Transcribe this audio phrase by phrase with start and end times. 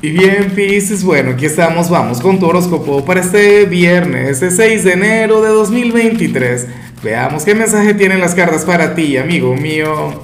[0.00, 4.84] Y bien, Pisces, bueno, aquí estamos, vamos con tu horóscopo para este viernes, este 6
[4.84, 6.68] de enero de 2023.
[7.02, 10.22] Veamos qué mensaje tienen las cartas para ti, amigo mío.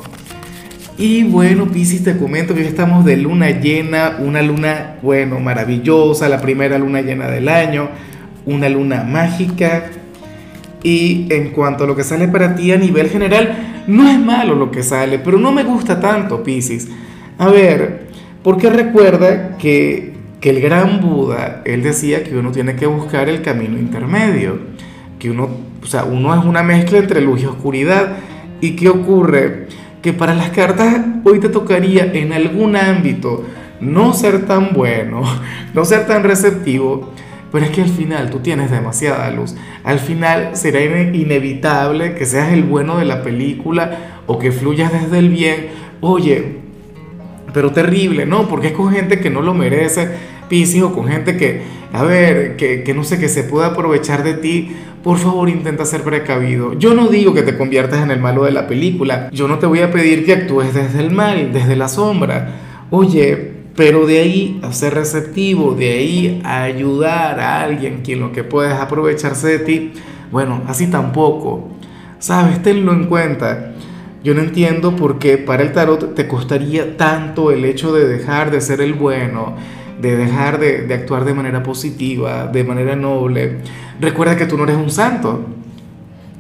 [0.97, 6.41] Y bueno, Pisces, te comento que estamos de luna llena, una luna, bueno, maravillosa, la
[6.41, 7.89] primera luna llena del año,
[8.47, 9.91] una luna mágica.
[10.85, 14.55] Y en cuanto a lo que sale para ti a nivel general, no es malo
[14.55, 16.87] lo que sale, pero no me gusta tanto, Pisces.
[17.39, 18.04] A ver,
[18.45, 23.79] porque recuerda que, el gran Buda, él decía que uno tiene que buscar el camino
[23.79, 24.59] intermedio,
[25.19, 25.49] que uno,
[25.83, 28.19] o sea, uno es una mezcla entre luz y oscuridad.
[28.61, 29.69] ¿Y qué ocurre?
[30.03, 33.47] Que para las cartas hoy te tocaría en algún ámbito
[33.81, 35.23] no ser tan bueno,
[35.73, 37.11] no ser tan receptivo,
[37.51, 39.57] pero es que al final tú tienes demasiada luz.
[39.83, 45.21] Al final será inevitable que seas el bueno de la película o que fluyas desde
[45.21, 45.69] el bien.
[46.03, 46.64] Oye,
[47.53, 48.49] pero terrible, ¿no?
[48.49, 50.09] Porque es con gente que no lo merece,
[50.49, 51.63] Piscis, o con gente que,
[51.93, 54.75] a ver, que, no sé, que se pueda aprovechar de ti.
[55.03, 56.79] Por favor, intenta ser precavido.
[56.79, 59.29] Yo no digo que te conviertas en el malo de la película.
[59.33, 62.87] Yo no te voy a pedir que actúes desde el mal, desde la sombra.
[62.91, 68.33] Oye, pero de ahí a ser receptivo, de ahí a ayudar a alguien quien lo
[68.33, 69.93] que puedes aprovecharse de ti,
[70.31, 71.69] bueno, así tampoco.
[72.19, 73.74] Sabes, tenlo en cuenta.
[74.25, 78.51] Yo no entiendo por qué para el tarot te costaría tanto el hecho de dejar
[78.51, 79.55] de ser el bueno,
[80.01, 83.59] de dejar de, actuar de manera positiva, de manera noble.
[84.01, 85.45] Recuerda que tú no eres un santo,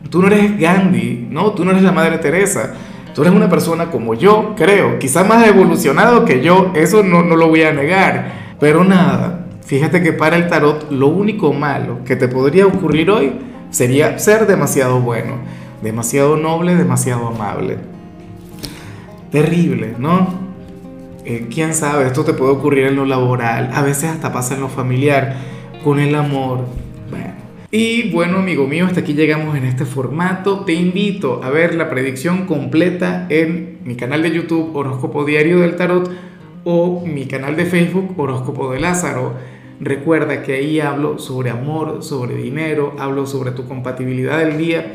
[0.08, 1.52] tú no eres Gandhi, ¿no?
[1.52, 2.72] Tú no eres la Madre Teresa.
[3.14, 7.48] Tú eres una persona como yo, creo, quizás más evolucionado que yo, eso no lo
[7.48, 8.56] voy a negar.
[8.58, 13.32] Pero nada, fíjate que para el tarot lo único malo que te podría ocurrir hoy
[13.68, 17.76] sería ser demasiado bueno demasiado noble, demasiado amable.
[19.30, 20.42] Terrible, ¿no?
[21.24, 22.06] Eh, ¿Quién sabe?
[22.06, 25.36] Esto te puede ocurrir en lo laboral, a veces hasta pasa en lo familiar,
[25.84, 26.64] con el amor.
[27.70, 30.60] Y bueno, amigo mío, hasta aquí llegamos en este formato.
[30.60, 35.74] Te invito a ver la predicción completa en mi canal de YouTube Horóscopo Diario del
[35.74, 36.08] Tarot
[36.62, 39.34] o mi canal de Facebook Horóscopo de Lázaro.
[39.80, 44.94] Recuerda que ahí hablo sobre amor, sobre dinero, hablo sobre tu compatibilidad del día